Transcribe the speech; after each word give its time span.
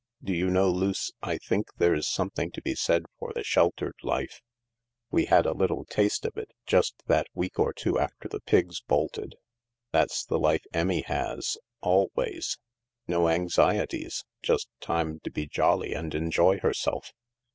"Do 0.23 0.33
you 0.33 0.49
know, 0.49 0.71
Luce, 0.71 1.11
I 1.21 1.37
think 1.37 1.67
there's 1.77 2.07
something 2.07 2.49
to 2.53 2.61
be 2.63 2.73
said 2.73 3.03
for 3.19 3.31
the 3.35 3.43
sheltered 3.43 3.93
life? 4.01 4.41
We 5.11 5.25
had 5.25 5.45
a 5.45 5.53
little 5.53 5.85
taste 5.85 6.25
of 6.25 6.35
it, 6.37 6.49
just 6.65 7.03
that 7.05 7.27
week 7.35 7.59
or 7.59 7.71
two 7.71 7.99
after 7.99 8.27
the 8.27 8.39
Pigs 8.39 8.81
bolted. 8.81 9.35
That's 9.91 10.25
the 10.25 10.39
life 10.39 10.63
Emmie 10.73 11.03
has, 11.03 11.55
always— 11.81 12.57
no 13.07 13.29
anxieties; 13.29 14.25
just 14.41 14.69
time 14.79 15.19
to 15.19 15.29
be 15.29 15.45
jolly 15.45 15.93
and 15.93 16.15
enjoy 16.15 16.57
herself." 16.61 17.11